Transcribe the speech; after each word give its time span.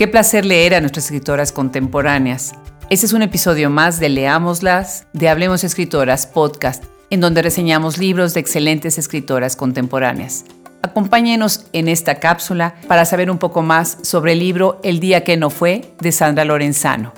Qué 0.00 0.08
placer 0.08 0.46
leer 0.46 0.74
a 0.74 0.80
nuestras 0.80 1.04
escritoras 1.04 1.52
contemporáneas. 1.52 2.52
Este 2.88 3.04
es 3.04 3.12
un 3.12 3.20
episodio 3.20 3.68
más 3.68 4.00
de 4.00 4.08
Leámoslas, 4.08 5.06
de 5.12 5.28
Hablemos 5.28 5.62
Escritoras 5.62 6.26
Podcast, 6.26 6.84
en 7.10 7.20
donde 7.20 7.42
reseñamos 7.42 7.98
libros 7.98 8.32
de 8.32 8.40
excelentes 8.40 8.96
escritoras 8.96 9.56
contemporáneas. 9.56 10.46
Acompáñenos 10.80 11.66
en 11.74 11.86
esta 11.86 12.14
cápsula 12.14 12.76
para 12.88 13.04
saber 13.04 13.30
un 13.30 13.36
poco 13.36 13.60
más 13.60 13.98
sobre 14.00 14.32
el 14.32 14.38
libro 14.38 14.80
El 14.82 15.00
día 15.00 15.22
que 15.22 15.36
no 15.36 15.50
fue 15.50 15.92
de 16.00 16.12
Sandra 16.12 16.46
Lorenzano. 16.46 17.12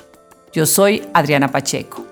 Yo 0.53 0.67
soy 0.67 1.05
Adriana 1.15 1.53
Pacheco. 1.53 2.05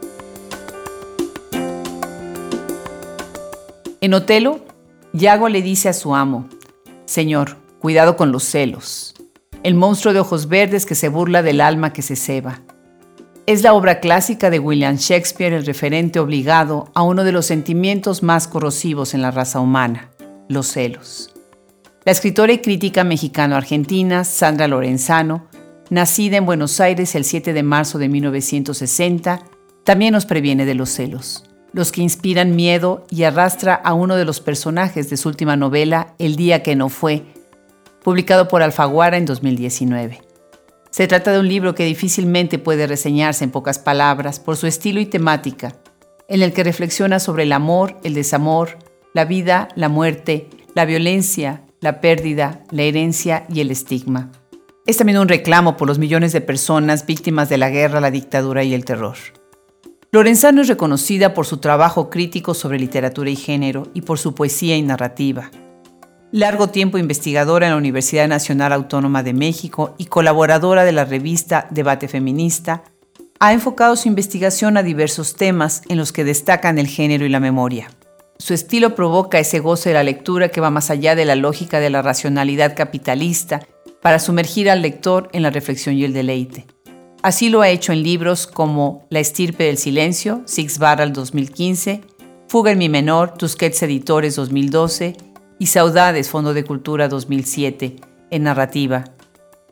En 4.00 4.14
Otelo, 4.14 4.60
Yago 5.14 5.48
le 5.48 5.62
dice 5.62 5.88
a 5.88 5.92
su 5.92 6.14
amo, 6.14 6.48
Señor, 7.06 7.56
cuidado 7.80 8.16
con 8.16 8.30
los 8.30 8.44
celos 8.44 9.16
el 9.62 9.74
monstruo 9.74 10.14
de 10.14 10.20
ojos 10.20 10.48
verdes 10.48 10.86
que 10.86 10.94
se 10.94 11.08
burla 11.08 11.42
del 11.42 11.60
alma 11.60 11.92
que 11.92 12.02
se 12.02 12.16
ceba. 12.16 12.60
Es 13.46 13.62
la 13.62 13.74
obra 13.74 14.00
clásica 14.00 14.48
de 14.48 14.58
William 14.58 14.96
Shakespeare 14.96 15.52
el 15.52 15.66
referente 15.66 16.20
obligado 16.20 16.90
a 16.94 17.02
uno 17.02 17.24
de 17.24 17.32
los 17.32 17.46
sentimientos 17.46 18.22
más 18.22 18.48
corrosivos 18.48 19.12
en 19.12 19.22
la 19.22 19.30
raza 19.30 19.60
humana, 19.60 20.10
los 20.48 20.68
celos. 20.68 21.34
La 22.04 22.12
escritora 22.12 22.52
y 22.52 22.58
crítica 22.58 23.04
mexicano-argentina 23.04 24.24
Sandra 24.24 24.68
Lorenzano, 24.68 25.48
nacida 25.90 26.36
en 26.38 26.46
Buenos 26.46 26.80
Aires 26.80 27.14
el 27.14 27.24
7 27.24 27.52
de 27.52 27.62
marzo 27.62 27.98
de 27.98 28.08
1960, 28.08 29.42
también 29.84 30.12
nos 30.12 30.26
previene 30.26 30.64
de 30.64 30.74
los 30.74 30.90
celos, 30.90 31.44
los 31.72 31.92
que 31.92 32.02
inspiran 32.02 32.56
miedo 32.56 33.04
y 33.10 33.24
arrastra 33.24 33.74
a 33.74 33.92
uno 33.92 34.16
de 34.16 34.24
los 34.24 34.40
personajes 34.40 35.10
de 35.10 35.16
su 35.16 35.28
última 35.28 35.56
novela, 35.56 36.14
El 36.18 36.36
día 36.36 36.62
que 36.62 36.76
no 36.76 36.88
fue, 36.88 37.24
publicado 38.02 38.48
por 38.48 38.62
Alfaguara 38.62 39.16
en 39.16 39.26
2019. 39.26 40.20
Se 40.90 41.06
trata 41.06 41.32
de 41.32 41.38
un 41.38 41.48
libro 41.48 41.74
que 41.74 41.84
difícilmente 41.84 42.58
puede 42.58 42.86
reseñarse 42.86 43.44
en 43.44 43.50
pocas 43.50 43.78
palabras 43.78 44.40
por 44.40 44.56
su 44.56 44.66
estilo 44.66 45.00
y 45.00 45.06
temática, 45.06 45.76
en 46.28 46.42
el 46.42 46.52
que 46.52 46.64
reflexiona 46.64 47.20
sobre 47.20 47.44
el 47.44 47.52
amor, 47.52 47.96
el 48.02 48.14
desamor, 48.14 48.78
la 49.14 49.24
vida, 49.24 49.68
la 49.76 49.88
muerte, 49.88 50.48
la 50.74 50.84
violencia, 50.84 51.62
la 51.80 52.00
pérdida, 52.00 52.64
la 52.70 52.82
herencia 52.82 53.46
y 53.48 53.60
el 53.60 53.70
estigma. 53.70 54.32
Es 54.86 54.96
también 54.96 55.18
un 55.18 55.28
reclamo 55.28 55.76
por 55.76 55.86
los 55.86 55.98
millones 55.98 56.32
de 56.32 56.40
personas 56.40 57.06
víctimas 57.06 57.48
de 57.48 57.58
la 57.58 57.70
guerra, 57.70 58.00
la 58.00 58.10
dictadura 58.10 58.64
y 58.64 58.74
el 58.74 58.84
terror. 58.84 59.16
Lorenzano 60.10 60.62
es 60.62 60.68
reconocida 60.68 61.34
por 61.34 61.46
su 61.46 61.58
trabajo 61.58 62.10
crítico 62.10 62.54
sobre 62.54 62.80
literatura 62.80 63.30
y 63.30 63.36
género 63.36 63.86
y 63.94 64.02
por 64.02 64.18
su 64.18 64.34
poesía 64.34 64.76
y 64.76 64.82
narrativa 64.82 65.50
largo 66.32 66.68
tiempo 66.68 66.98
investigadora 66.98 67.66
en 67.66 67.72
la 67.72 67.78
Universidad 67.78 68.28
Nacional 68.28 68.72
Autónoma 68.72 69.22
de 69.22 69.32
México 69.32 69.94
y 69.98 70.06
colaboradora 70.06 70.84
de 70.84 70.92
la 70.92 71.04
revista 71.04 71.66
Debate 71.70 72.08
Feminista, 72.08 72.84
ha 73.40 73.52
enfocado 73.52 73.96
su 73.96 74.06
investigación 74.06 74.76
a 74.76 74.82
diversos 74.82 75.34
temas 75.34 75.82
en 75.88 75.96
los 75.98 76.12
que 76.12 76.24
destacan 76.24 76.78
el 76.78 76.86
género 76.86 77.24
y 77.24 77.30
la 77.30 77.40
memoria. 77.40 77.90
Su 78.38 78.54
estilo 78.54 78.94
provoca 78.94 79.38
ese 79.38 79.58
goce 79.58 79.90
de 79.90 79.94
la 79.94 80.04
lectura 80.04 80.50
que 80.50 80.60
va 80.60 80.70
más 80.70 80.90
allá 80.90 81.14
de 81.14 81.24
la 81.24 81.34
lógica 81.34 81.80
de 81.80 81.90
la 81.90 82.02
racionalidad 82.02 82.76
capitalista 82.76 83.66
para 84.00 84.18
sumergir 84.18 84.70
al 84.70 84.82
lector 84.82 85.28
en 85.32 85.42
la 85.42 85.50
reflexión 85.50 85.96
y 85.96 86.04
el 86.04 86.12
deleite. 86.12 86.66
Así 87.22 87.50
lo 87.50 87.60
ha 87.60 87.68
hecho 87.68 87.92
en 87.92 88.02
libros 88.02 88.46
como 88.46 89.06
La 89.10 89.20
estirpe 89.20 89.64
del 89.64 89.76
silencio, 89.76 90.42
Six 90.46 90.78
Barrel 90.78 91.12
2015, 91.12 92.02
Fuga 92.48 92.72
en 92.72 92.78
mi 92.78 92.88
menor, 92.88 93.34
Tusquets 93.34 93.82
Editores 93.82 94.36
2012 94.36 95.29
y 95.60 95.66
Saudades, 95.66 96.30
Fondo 96.30 96.54
de 96.54 96.64
Cultura 96.64 97.06
2007, 97.06 97.96
en 98.30 98.42
narrativa. 98.42 99.04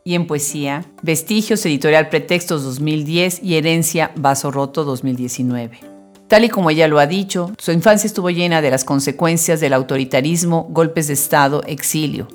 Y 0.03 0.13
en 0.13 0.27
poesía, 0.27 0.85
Vestigios, 1.01 1.65
Editorial 1.65 2.09
Pretextos 2.09 2.63
2010 2.63 3.41
y 3.41 3.55
Herencia, 3.55 4.11
Vaso 4.15 4.51
Roto 4.51 4.83
2019. 4.83 5.79
Tal 6.27 6.45
y 6.45 6.49
como 6.49 6.69
ella 6.69 6.87
lo 6.87 6.99
ha 6.99 7.07
dicho, 7.07 7.51
su 7.57 7.71
infancia 7.71 8.05
estuvo 8.05 8.29
llena 8.29 8.61
de 8.61 8.69
las 8.69 8.85
consecuencias 8.85 9.61
del 9.61 9.73
autoritarismo, 9.73 10.67
golpes 10.69 11.07
de 11.07 11.15
Estado, 11.15 11.63
exilio. 11.65 12.27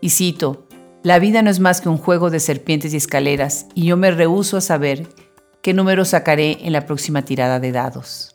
Y 0.00 0.10
cito, 0.10 0.68
la 1.02 1.18
vida 1.18 1.42
no 1.42 1.50
es 1.50 1.58
más 1.58 1.80
que 1.80 1.88
un 1.88 1.98
juego 1.98 2.30
de 2.30 2.38
serpientes 2.38 2.94
y 2.94 2.96
escaleras, 2.96 3.66
y 3.74 3.86
yo 3.86 3.96
me 3.96 4.12
rehúso 4.12 4.56
a 4.56 4.60
saber 4.60 5.08
qué 5.62 5.74
número 5.74 6.04
sacaré 6.04 6.58
en 6.62 6.72
la 6.72 6.86
próxima 6.86 7.24
tirada 7.24 7.58
de 7.58 7.72
dados. 7.72 8.34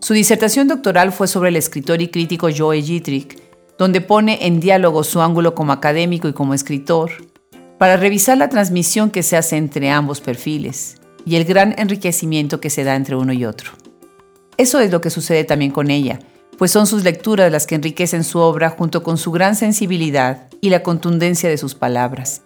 Su 0.00 0.14
disertación 0.14 0.66
doctoral 0.66 1.12
fue 1.12 1.28
sobre 1.28 1.50
el 1.50 1.56
escritor 1.56 2.00
y 2.00 2.08
crítico 2.08 2.48
Joe 2.56 2.80
Gittrick, 2.80 3.49
donde 3.80 4.02
pone 4.02 4.46
en 4.46 4.60
diálogo 4.60 5.02
su 5.04 5.22
ángulo 5.22 5.54
como 5.54 5.72
académico 5.72 6.28
y 6.28 6.34
como 6.34 6.52
escritor, 6.52 7.12
para 7.78 7.96
revisar 7.96 8.36
la 8.36 8.50
transmisión 8.50 9.10
que 9.10 9.22
se 9.22 9.38
hace 9.38 9.56
entre 9.56 9.88
ambos 9.88 10.20
perfiles 10.20 10.96
y 11.24 11.36
el 11.36 11.46
gran 11.46 11.74
enriquecimiento 11.78 12.60
que 12.60 12.68
se 12.68 12.84
da 12.84 12.94
entre 12.94 13.16
uno 13.16 13.32
y 13.32 13.46
otro. 13.46 13.70
Eso 14.58 14.80
es 14.80 14.92
lo 14.92 15.00
que 15.00 15.08
sucede 15.08 15.44
también 15.44 15.70
con 15.70 15.90
ella, 15.90 16.18
pues 16.58 16.70
son 16.70 16.86
sus 16.86 17.04
lecturas 17.04 17.50
las 17.50 17.66
que 17.66 17.74
enriquecen 17.74 18.22
su 18.22 18.38
obra 18.40 18.68
junto 18.68 19.02
con 19.02 19.16
su 19.16 19.30
gran 19.30 19.56
sensibilidad 19.56 20.50
y 20.60 20.68
la 20.68 20.82
contundencia 20.82 21.48
de 21.48 21.56
sus 21.56 21.74
palabras. 21.74 22.42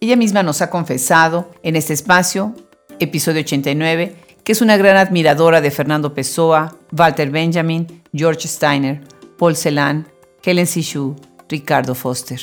Ella 0.00 0.16
misma 0.16 0.42
nos 0.42 0.62
ha 0.62 0.70
confesado 0.70 1.48
en 1.62 1.76
este 1.76 1.92
espacio, 1.92 2.56
episodio 2.98 3.42
89, 3.42 4.16
que 4.42 4.50
es 4.50 4.60
una 4.62 4.76
gran 4.76 4.96
admiradora 4.96 5.60
de 5.60 5.70
Fernando 5.70 6.12
Pessoa, 6.12 6.74
Walter 6.90 7.30
Benjamin, 7.30 8.02
George 8.12 8.48
Steiner, 8.48 9.00
Paul 9.38 9.54
Celan, 9.54 10.08
Helen 10.42 10.66
Sishu, 10.66 11.16
Ricardo 11.48 11.94
Foster. 11.94 12.40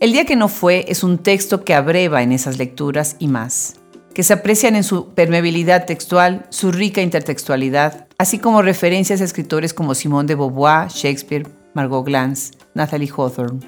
El 0.00 0.12
día 0.12 0.24
que 0.24 0.34
no 0.34 0.48
fue 0.48 0.86
es 0.88 1.04
un 1.04 1.18
texto 1.18 1.64
que 1.64 1.74
abreva 1.74 2.22
en 2.22 2.32
esas 2.32 2.58
lecturas 2.58 3.16
y 3.18 3.28
más, 3.28 3.74
que 4.14 4.22
se 4.22 4.32
aprecian 4.32 4.76
en 4.76 4.82
su 4.82 5.14
permeabilidad 5.14 5.84
textual, 5.84 6.46
su 6.48 6.72
rica 6.72 7.02
intertextualidad, 7.02 8.06
así 8.16 8.38
como 8.38 8.62
referencias 8.62 9.20
a 9.20 9.24
escritores 9.24 9.74
como 9.74 9.94
Simone 9.94 10.26
de 10.26 10.34
Beauvoir, 10.36 10.88
Shakespeare, 10.88 11.46
Margot 11.74 12.04
Glantz, 12.04 12.52
Natalie 12.74 13.12
Hawthorne, 13.14 13.60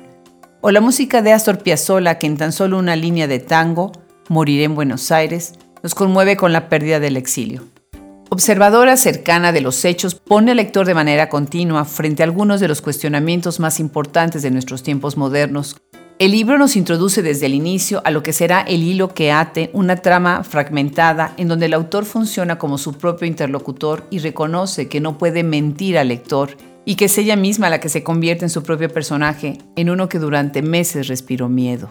o 0.62 0.70
la 0.70 0.80
música 0.80 1.20
de 1.20 1.32
Astor 1.32 1.58
Piazzolla 1.58 2.18
que 2.18 2.26
en 2.26 2.38
tan 2.38 2.52
solo 2.52 2.78
una 2.78 2.96
línea 2.96 3.26
de 3.26 3.40
tango, 3.40 3.92
Moriré 4.30 4.64
en 4.64 4.74
Buenos 4.74 5.12
Aires, 5.12 5.52
nos 5.82 5.94
conmueve 5.94 6.38
con 6.38 6.54
la 6.54 6.70
pérdida 6.70 6.98
del 6.98 7.18
exilio. 7.18 7.73
Observadora 8.34 8.96
cercana 8.96 9.52
de 9.52 9.60
los 9.60 9.84
hechos, 9.84 10.16
pone 10.16 10.50
al 10.50 10.56
lector 10.56 10.86
de 10.86 10.94
manera 10.94 11.28
continua 11.28 11.84
frente 11.84 12.24
a 12.24 12.26
algunos 12.26 12.58
de 12.58 12.66
los 12.66 12.82
cuestionamientos 12.82 13.60
más 13.60 13.78
importantes 13.78 14.42
de 14.42 14.50
nuestros 14.50 14.82
tiempos 14.82 15.16
modernos. 15.16 15.76
El 16.18 16.32
libro 16.32 16.58
nos 16.58 16.74
introduce 16.74 17.22
desde 17.22 17.46
el 17.46 17.54
inicio 17.54 18.02
a 18.04 18.10
lo 18.10 18.24
que 18.24 18.32
será 18.32 18.62
el 18.62 18.82
hilo 18.82 19.14
que 19.14 19.30
ate 19.30 19.70
una 19.72 19.94
trama 19.94 20.42
fragmentada 20.42 21.32
en 21.36 21.46
donde 21.46 21.66
el 21.66 21.74
autor 21.74 22.06
funciona 22.06 22.58
como 22.58 22.76
su 22.76 22.94
propio 22.94 23.28
interlocutor 23.28 24.04
y 24.10 24.18
reconoce 24.18 24.88
que 24.88 24.98
no 24.98 25.16
puede 25.16 25.44
mentir 25.44 25.96
al 25.96 26.08
lector 26.08 26.56
y 26.84 26.96
que 26.96 27.04
es 27.04 27.16
ella 27.16 27.36
misma 27.36 27.70
la 27.70 27.78
que 27.78 27.88
se 27.88 28.02
convierte 28.02 28.44
en 28.44 28.50
su 28.50 28.64
propio 28.64 28.88
personaje, 28.88 29.58
en 29.76 29.90
uno 29.90 30.08
que 30.08 30.18
durante 30.18 30.60
meses 30.60 31.06
respiró 31.06 31.48
miedo. 31.48 31.88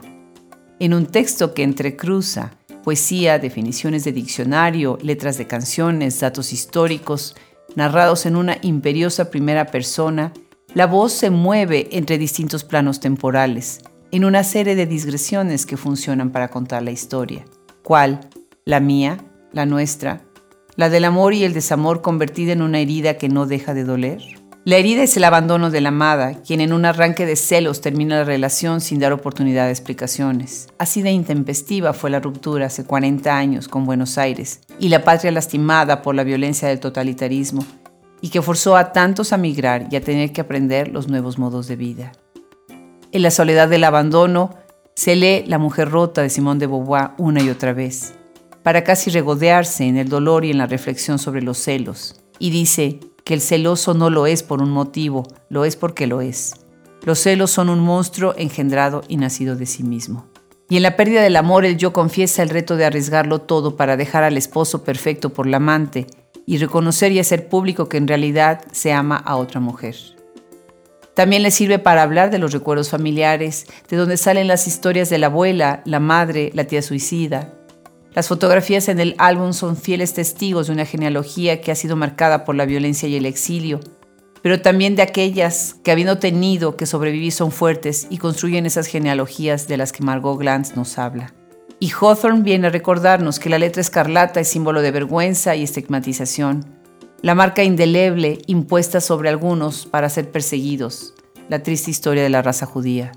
En 0.82 0.94
un 0.94 1.06
texto 1.06 1.54
que 1.54 1.64
entrecruza 1.64 2.52
poesía, 2.84 3.40
definiciones 3.40 4.04
de 4.04 4.12
diccionario, 4.12 4.98
letras 5.02 5.38
de 5.38 5.48
canciones, 5.48 6.20
datos 6.20 6.54
históricos, 6.54 7.36
narrados 7.76 8.26
en 8.26 8.36
una 8.36 8.58
imperiosa 8.62 9.32
primera 9.32 9.66
persona, 9.66 10.34
la 10.74 10.86
voz 10.86 11.14
se 11.14 11.30
mueve 11.30 11.88
entre 11.92 12.18
distintos 12.18 12.64
planos 12.64 13.00
temporales, 13.00 13.82
en 14.12 14.26
una 14.26 14.44
serie 14.44 14.76
de 14.76 14.86
digresiones 14.86 15.66
que 15.66 15.78
funcionan 15.78 16.32
para 16.32 16.50
contar 16.50 16.84
la 16.84 16.92
historia. 16.92 17.46
¿Cuál? 17.84 18.30
La 18.66 18.80
mía, 18.80 19.18
la 19.52 19.66
nuestra, 19.66 20.22
la 20.76 20.90
del 20.90 21.06
amor 21.06 21.34
y 21.34 21.44
el 21.44 21.54
desamor 21.54 22.02
convertida 22.02 22.54
en 22.54 22.62
una 22.62 22.80
herida 22.80 23.18
que 23.18 23.30
no 23.30 23.46
deja 23.46 23.74
de 23.74 23.84
doler. 23.84 24.22
La 24.66 24.78
herida 24.78 25.04
es 25.04 25.18
el 25.18 25.26
abandono 25.26 25.72
de 25.72 25.82
la 25.82 25.90
amada, 25.90 26.36
quien 26.36 26.62
en 26.62 26.72
un 26.72 26.86
arranque 26.86 27.26
de 27.26 27.36
celos 27.36 27.82
termina 27.82 28.20
la 28.20 28.24
relación 28.24 28.80
sin 28.80 28.98
dar 28.98 29.12
oportunidad 29.12 29.66
de 29.66 29.72
explicaciones. 29.72 30.70
Así 30.78 31.02
de 31.02 31.12
intempestiva 31.12 31.92
fue 31.92 32.10
la 32.10 32.22
ruptura 32.22 32.68
hace 32.68 32.86
40 32.86 33.38
años 33.38 33.68
con 33.68 33.86
Buenos 33.86 34.18
Aires 34.18 34.62
y 34.80 34.88
la 34.88 35.04
patria 35.04 35.34
lastimada 35.34 36.02
por 36.02 36.16
la 36.16 36.24
violencia 36.24 36.70
del 36.70 36.80
totalitarismo 36.80 37.66
y 38.22 38.30
que 38.30 38.42
forzó 38.42 38.78
a 38.78 38.94
tantos 38.94 39.34
a 39.34 39.38
migrar 39.38 39.88
y 39.92 39.98
a 39.98 40.02
tener 40.02 40.32
que 40.32 40.40
aprender 40.40 40.88
los 40.88 41.10
nuevos 41.10 41.38
modos 41.38 41.68
de 41.68 41.76
vida. 41.76 42.14
En 43.12 43.22
la 43.22 43.32
soledad 43.32 43.68
del 43.68 43.84
abandono 43.84 44.56
se 44.96 45.18
lee 45.18 45.44
La 45.46 45.58
mujer 45.58 45.90
rota 45.90 46.22
de 46.22 46.30
Simón 46.30 46.58
de 46.58 46.68
Beauvoir 46.68 47.12
una 47.18 47.44
y 47.44 47.50
otra 47.50 47.74
vez, 47.74 48.14
para 48.64 48.86
casi 48.86 49.10
regodearse 49.10 49.84
en 49.84 49.98
el 49.98 50.08
dolor 50.08 50.46
y 50.46 50.52
en 50.52 50.58
la 50.58 50.68
reflexión 50.68 51.20
sobre 51.20 51.42
los 51.42 51.58
celos, 51.58 52.22
y 52.40 52.50
dice, 52.50 53.02
que 53.24 53.34
el 53.34 53.42
celoso 53.42 53.94
no 53.94 54.10
lo 54.10 54.28
es 54.28 54.44
por 54.44 54.62
un 54.62 54.72
motivo, 54.72 55.28
lo 55.50 55.66
es 55.66 55.76
porque 55.76 56.08
lo 56.08 56.22
es. 56.22 56.56
Los 57.04 57.20
celos 57.20 57.52
son 57.52 57.70
un 57.70 57.80
monstruo 57.80 58.34
engendrado 58.38 59.04
y 59.08 59.18
nacido 59.18 59.56
de 59.56 59.66
sí 59.66 59.84
mismo. 59.84 60.26
Y 60.70 60.78
en 60.78 60.84
la 60.84 60.96
pérdida 60.96 61.22
del 61.22 61.36
amor 61.36 61.66
el 61.66 61.78
yo 61.78 61.94
confiesa 61.94 62.42
el 62.42 62.50
reto 62.50 62.78
de 62.78 62.86
arriesgarlo 62.86 63.40
todo 63.40 63.76
para 63.76 63.98
dejar 63.98 64.24
al 64.24 64.38
esposo 64.38 64.84
perfecto 64.84 65.30
por 65.30 65.46
la 65.46 65.58
amante 65.58 66.08
y 66.46 66.58
reconocer 66.58 67.12
y 67.12 67.20
hacer 67.20 67.48
público 67.48 67.90
que 67.90 67.98
en 67.98 68.08
realidad 68.08 68.62
se 68.72 68.94
ama 68.94 69.18
a 69.18 69.36
otra 69.36 69.60
mujer. 69.60 69.96
También 71.14 71.44
le 71.44 71.52
sirve 71.52 71.78
para 71.78 72.02
hablar 72.02 72.32
de 72.32 72.40
los 72.40 72.54
recuerdos 72.54 72.90
familiares, 72.90 73.68
de 73.88 73.98
donde 73.98 74.18
salen 74.18 74.48
las 74.48 74.68
historias 74.68 75.10
de 75.10 75.20
la 75.20 75.28
abuela, 75.28 75.84
la 75.86 76.00
madre, 76.00 76.50
la 76.56 76.64
tía 76.64 76.82
suicida. 76.82 77.54
Las 78.16 78.28
fotografías 78.28 78.90
en 78.90 79.00
el 79.00 79.16
álbum 79.18 79.54
son 79.54 79.76
fieles 79.76 80.14
testigos 80.14 80.68
de 80.68 80.74
una 80.74 80.86
genealogía 80.86 81.62
que 81.62 81.72
ha 81.72 81.76
sido 81.76 81.96
marcada 81.96 82.46
por 82.46 82.56
la 82.56 82.66
violencia 82.66 83.10
y 83.10 83.16
el 83.16 83.26
exilio, 83.26 83.80
pero 84.44 84.62
también 84.62 84.96
de 84.96 85.02
aquellas 85.02 85.78
que 85.84 85.92
habiendo 85.92 86.20
tenido 86.20 86.78
que 86.78 86.86
sobrevivir 86.86 87.32
son 87.32 87.52
fuertes 87.52 88.06
y 88.12 88.20
construyen 88.20 88.68
esas 88.68 88.86
genealogías 88.86 89.68
de 89.68 89.78
las 89.78 89.92
que 89.92 90.04
Margot 90.04 90.38
Glantz 90.38 90.76
nos 90.76 91.00
habla. 91.00 91.34
Y 91.80 91.92
Hawthorne 91.92 92.44
viene 92.44 92.68
a 92.68 92.70
recordarnos 92.70 93.40
que 93.40 93.50
la 93.50 93.58
letra 93.58 93.82
escarlata 93.82 94.40
es 94.40 94.48
símbolo 94.48 94.84
de 94.84 94.92
vergüenza 94.92 95.56
y 95.56 95.64
estigmatización, 95.64 96.66
la 97.24 97.34
marca 97.34 97.64
indeleble 97.64 98.40
impuesta 98.46 99.02
sobre 99.02 99.30
algunos 99.30 99.86
para 99.86 100.10
ser 100.10 100.30
perseguidos, 100.30 101.16
la 101.50 101.64
triste 101.64 101.90
historia 101.90 102.22
de 102.22 102.30
la 102.30 102.42
raza 102.42 102.66
judía. 102.66 103.12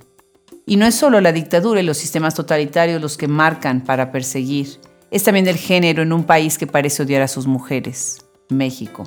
Y 0.68 0.76
no 0.76 0.84
es 0.84 0.96
solo 0.96 1.20
la 1.20 1.30
dictadura 1.30 1.80
y 1.80 1.84
los 1.84 1.96
sistemas 1.96 2.34
totalitarios 2.34 3.00
los 3.00 3.16
que 3.16 3.28
marcan 3.28 3.84
para 3.84 4.10
perseguir, 4.10 4.80
es 5.12 5.22
también 5.22 5.46
el 5.46 5.56
género 5.56 6.02
en 6.02 6.12
un 6.12 6.24
país 6.24 6.58
que 6.58 6.66
parece 6.66 7.04
odiar 7.04 7.22
a 7.22 7.28
sus 7.28 7.46
mujeres, 7.46 8.26
México. 8.48 9.06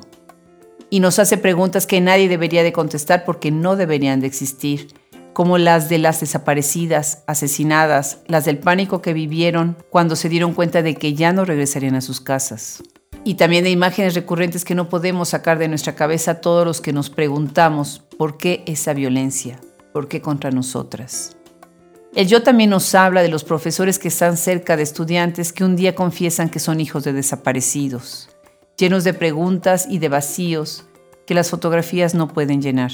Y 0.88 1.00
nos 1.00 1.18
hace 1.18 1.36
preguntas 1.36 1.86
que 1.86 2.00
nadie 2.00 2.30
debería 2.30 2.62
de 2.62 2.72
contestar 2.72 3.26
porque 3.26 3.50
no 3.50 3.76
deberían 3.76 4.20
de 4.20 4.26
existir, 4.26 4.88
como 5.34 5.58
las 5.58 5.90
de 5.90 5.98
las 5.98 6.20
desaparecidas, 6.20 7.24
asesinadas, 7.26 8.20
las 8.26 8.46
del 8.46 8.56
pánico 8.56 9.02
que 9.02 9.12
vivieron 9.12 9.76
cuando 9.90 10.16
se 10.16 10.30
dieron 10.30 10.54
cuenta 10.54 10.82
de 10.82 10.94
que 10.94 11.12
ya 11.12 11.34
no 11.34 11.44
regresarían 11.44 11.94
a 11.94 12.00
sus 12.00 12.22
casas 12.22 12.82
y 13.22 13.34
también 13.34 13.64
de 13.64 13.70
imágenes 13.70 14.14
recurrentes 14.14 14.64
que 14.64 14.74
no 14.74 14.88
podemos 14.88 15.28
sacar 15.28 15.58
de 15.58 15.68
nuestra 15.68 15.94
cabeza 15.94 16.40
todos 16.40 16.66
los 16.66 16.80
que 16.80 16.94
nos 16.94 17.10
preguntamos 17.10 18.02
por 18.16 18.38
qué 18.38 18.64
esa 18.66 18.94
violencia, 18.94 19.60
por 19.92 20.08
qué 20.08 20.22
contra 20.22 20.50
nosotras. 20.50 21.36
El 22.12 22.26
yo 22.26 22.42
también 22.42 22.70
nos 22.70 22.92
habla 22.96 23.22
de 23.22 23.28
los 23.28 23.44
profesores 23.44 24.00
que 24.00 24.08
están 24.08 24.36
cerca 24.36 24.76
de 24.76 24.82
estudiantes 24.82 25.52
que 25.52 25.62
un 25.62 25.76
día 25.76 25.94
confiesan 25.94 26.50
que 26.50 26.58
son 26.58 26.80
hijos 26.80 27.04
de 27.04 27.12
desaparecidos, 27.12 28.30
llenos 28.76 29.04
de 29.04 29.14
preguntas 29.14 29.86
y 29.88 29.98
de 30.00 30.08
vacíos 30.08 30.86
que 31.24 31.34
las 31.34 31.50
fotografías 31.50 32.16
no 32.16 32.26
pueden 32.26 32.62
llenar. 32.62 32.90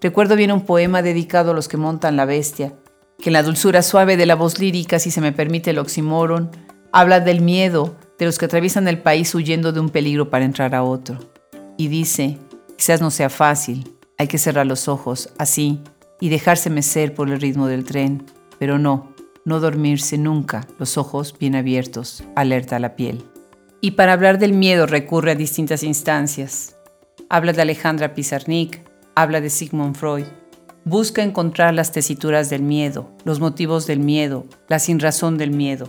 Recuerdo 0.00 0.34
bien 0.34 0.50
un 0.50 0.66
poema 0.66 1.00
dedicado 1.00 1.52
a 1.52 1.54
los 1.54 1.68
que 1.68 1.76
montan 1.76 2.16
la 2.16 2.24
bestia, 2.24 2.74
que 3.20 3.28
en 3.28 3.34
la 3.34 3.44
dulzura 3.44 3.82
suave 3.82 4.16
de 4.16 4.26
la 4.26 4.34
voz 4.34 4.58
lírica, 4.58 4.98
si 4.98 5.12
se 5.12 5.20
me 5.20 5.30
permite 5.30 5.70
el 5.70 5.78
oxímoron, 5.78 6.50
habla 6.90 7.20
del 7.20 7.42
miedo, 7.42 7.94
de 8.18 8.26
los 8.26 8.36
que 8.36 8.46
atraviesan 8.46 8.88
el 8.88 8.98
país 8.98 9.32
huyendo 9.32 9.70
de 9.70 9.78
un 9.78 9.90
peligro 9.90 10.28
para 10.28 10.44
entrar 10.44 10.74
a 10.74 10.82
otro. 10.82 11.20
Y 11.76 11.86
dice, 11.86 12.38
quizás 12.76 13.00
no 13.00 13.12
sea 13.12 13.30
fácil, 13.30 13.96
hay 14.18 14.26
que 14.26 14.38
cerrar 14.38 14.66
los 14.66 14.88
ojos, 14.88 15.28
así, 15.38 15.80
y 16.20 16.30
dejarse 16.30 16.68
mecer 16.68 17.14
por 17.14 17.30
el 17.30 17.40
ritmo 17.40 17.68
del 17.68 17.84
tren, 17.84 18.26
pero 18.60 18.78
no, 18.78 19.12
no 19.44 19.58
dormirse 19.58 20.18
nunca, 20.18 20.68
los 20.78 20.96
ojos 20.96 21.34
bien 21.36 21.56
abiertos, 21.56 22.22
alerta 22.36 22.76
a 22.76 22.78
la 22.78 22.94
piel. 22.94 23.24
Y 23.80 23.92
para 23.92 24.12
hablar 24.12 24.38
del 24.38 24.52
miedo 24.52 24.86
recurre 24.86 25.32
a 25.32 25.34
distintas 25.34 25.82
instancias. 25.82 26.76
Habla 27.28 27.52
de 27.52 27.62
Alejandra 27.62 28.14
Pizarnik, 28.14 28.88
habla 29.16 29.40
de 29.40 29.50
Sigmund 29.50 29.96
Freud. 29.96 30.26
Busca 30.84 31.24
encontrar 31.24 31.74
las 31.74 31.90
tesituras 31.90 32.48
del 32.50 32.62
miedo, 32.62 33.10
los 33.24 33.40
motivos 33.40 33.88
del 33.88 33.98
miedo, 33.98 34.46
la 34.68 34.78
sinrazón 34.78 35.36
del 35.36 35.50
miedo 35.50 35.88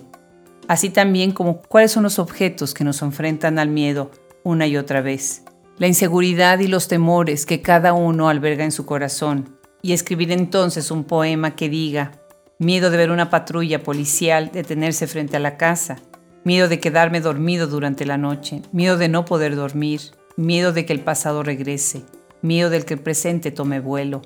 así 0.71 0.89
también 0.89 1.33
como 1.33 1.61
cuáles 1.61 1.91
son 1.91 2.03
los 2.03 2.17
objetos 2.17 2.73
que 2.73 2.85
nos 2.85 3.01
enfrentan 3.01 3.59
al 3.59 3.67
miedo 3.67 4.09
una 4.45 4.67
y 4.67 4.77
otra 4.77 5.01
vez, 5.01 5.43
la 5.77 5.87
inseguridad 5.87 6.59
y 6.59 6.67
los 6.67 6.87
temores 6.87 7.45
que 7.45 7.61
cada 7.61 7.91
uno 7.91 8.29
alberga 8.29 8.63
en 8.63 8.71
su 8.71 8.85
corazón, 8.85 9.57
y 9.81 9.91
escribir 9.91 10.31
entonces 10.31 10.89
un 10.89 11.03
poema 11.03 11.57
que 11.57 11.67
diga, 11.67 12.20
miedo 12.61 12.91
de 12.91 12.97
ver 12.97 13.09
una 13.09 13.31
patrulla 13.31 13.81
policial 13.81 14.51
detenerse 14.53 15.07
frente 15.07 15.35
a 15.35 15.39
la 15.39 15.57
casa, 15.57 15.97
miedo 16.43 16.69
de 16.69 16.79
quedarme 16.79 17.19
dormido 17.19 17.65
durante 17.65 18.05
la 18.05 18.19
noche, 18.19 18.61
miedo 18.71 18.99
de 18.99 19.09
no 19.09 19.25
poder 19.25 19.55
dormir, 19.55 19.99
miedo 20.37 20.71
de 20.71 20.85
que 20.85 20.93
el 20.93 20.99
pasado 20.99 21.41
regrese, 21.41 22.03
miedo 22.43 22.69
del 22.69 22.85
que 22.85 22.93
el 22.93 22.99
presente 22.99 23.49
tome 23.49 23.79
vuelo, 23.79 24.21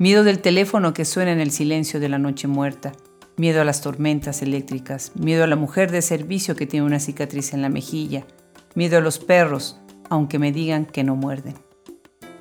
miedo 0.00 0.24
del 0.24 0.40
teléfono 0.40 0.94
que 0.94 1.04
suena 1.04 1.30
en 1.30 1.38
el 1.38 1.52
silencio 1.52 2.00
de 2.00 2.08
la 2.08 2.18
noche 2.18 2.48
muerta, 2.48 2.90
miedo 3.36 3.60
a 3.60 3.64
las 3.64 3.82
tormentas 3.82 4.42
eléctricas, 4.42 5.12
miedo 5.14 5.44
a 5.44 5.46
la 5.46 5.54
mujer 5.54 5.92
de 5.92 6.02
servicio 6.02 6.56
que 6.56 6.66
tiene 6.66 6.86
una 6.86 6.98
cicatriz 6.98 7.54
en 7.54 7.62
la 7.62 7.68
mejilla, 7.68 8.26
miedo 8.74 8.98
a 8.98 9.00
los 9.00 9.20
perros, 9.20 9.78
aunque 10.10 10.40
me 10.40 10.50
digan 10.50 10.86
que 10.86 11.04
no 11.04 11.14
muerden. 11.14 11.54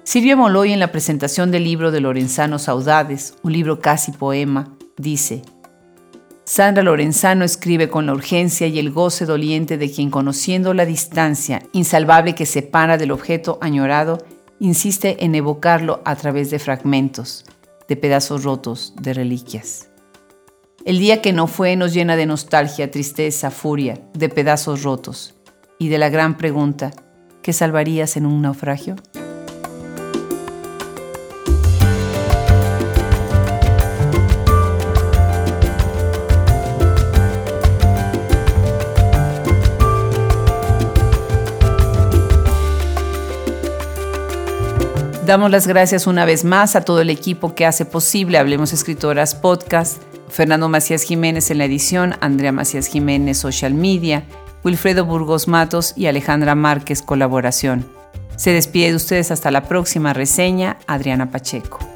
Silvia 0.02 0.36
Moloy 0.36 0.74
en 0.74 0.80
la 0.80 0.92
presentación 0.92 1.52
del 1.52 1.66
libro 1.66 1.92
de 1.92 2.02
Lorenzano 2.02 2.58
Saudades, 2.58 3.36
un 3.44 3.54
libro 3.54 3.80
casi 3.80 4.12
poema, 4.12 4.76
dice, 4.98 5.42
Sandra 6.44 6.84
Lorenzano 6.84 7.44
escribe 7.44 7.90
con 7.90 8.06
la 8.06 8.14
urgencia 8.14 8.68
y 8.68 8.78
el 8.78 8.92
goce 8.92 9.26
doliente 9.26 9.80
de 9.80 9.92
quien 9.92 10.12
conociendo 10.12 10.76
la 10.76 10.86
distancia 10.86 11.64
insalvable 11.72 12.36
que 12.36 12.46
separa 12.46 12.98
del 12.98 13.12
objeto 13.12 13.58
añorado, 13.62 14.24
insiste 14.60 15.26
en 15.26 15.34
evocarlo 15.34 16.02
a 16.06 16.16
través 16.16 16.52
de 16.52 16.60
fragmentos, 16.60 17.46
de 17.88 17.96
pedazos 17.96 18.44
rotos, 18.44 18.94
de 19.02 19.14
reliquias. 19.14 19.90
El 20.86 21.00
día 21.00 21.20
que 21.20 21.34
no 21.34 21.48
fue 21.48 21.76
nos 21.76 21.94
llena 21.96 22.16
de 22.16 22.28
nostalgia, 22.28 22.92
tristeza, 22.92 23.50
furia, 23.50 24.00
de 24.14 24.30
pedazos 24.30 24.84
rotos 24.84 25.34
y 25.80 25.90
de 25.90 25.98
la 25.98 26.10
gran 26.10 26.38
pregunta, 26.38 26.92
¿qué 27.42 27.54
salvarías 27.54 28.18
en 28.18 28.28
un 28.28 28.44
naufragio? 28.44 28.96
Damos 45.26 45.50
las 45.50 45.66
gracias 45.66 46.06
una 46.06 46.24
vez 46.24 46.44
más 46.46 46.76
a 46.76 46.82
todo 46.82 47.02
el 47.02 47.10
equipo 47.10 47.56
que 47.56 47.66
hace 47.66 47.84
posible 47.84 48.38
Hablemos 48.38 48.74
Escritoras 48.74 49.34
Podcast 49.34 50.00
Fernando 50.30 50.70
Macías 50.70 51.02
Jiménez 51.02 51.50
en 51.50 51.58
la 51.58 51.66
edición, 51.66 52.14
Andrea 52.22 52.52
Macías 52.52 52.86
Jiménez 52.86 53.40
Social 53.40 53.74
Media, 53.74 54.24
Wilfredo 54.64 55.04
Burgos 55.04 55.48
Matos 55.48 55.94
y 55.96 56.06
Alejandra 56.06 56.54
Márquez 56.54 57.02
Colaboración. 57.02 57.90
Se 58.36 58.52
despide 58.52 58.90
de 58.90 58.98
ustedes 58.98 59.32
hasta 59.32 59.50
la 59.50 59.64
próxima 59.64 60.14
reseña, 60.14 60.78
Adriana 60.86 61.32
Pacheco. 61.32 61.95